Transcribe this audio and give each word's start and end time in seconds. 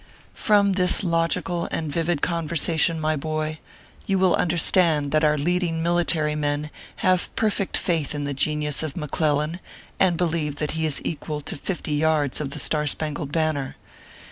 From 0.33 0.71
this 0.71 1.03
logical 1.03 1.67
and 1.69 1.91
vivid 1.91 2.23
conversation, 2.23 2.99
iny 3.01 3.19
boy, 3.19 3.59
you 4.07 4.17
will 4.17 4.33
understand 4.33 5.11
that 5.11 5.23
our 5.23 5.37
leading 5.37 5.83
military 5.83 6.33
men 6.33 6.71
have 7.05 7.29
perfect 7.35 7.77
faith 7.77 8.15
in 8.15 8.23
the 8.23 8.33
genius 8.33 8.81
of 8.81 8.97
McClellan, 8.97 9.59
and 9.99 10.17
believe 10.17 10.55
that 10.55 10.71
he 10.71 10.87
is 10.87 11.03
equal 11.05 11.39
to 11.41 11.55
fifty 11.55 11.93
yards 11.93 12.41
of 12.41 12.49
the 12.49 12.55
S 12.55 12.67
tar 12.69 12.87
Spangled 12.87 13.31
Banner. 13.31 13.75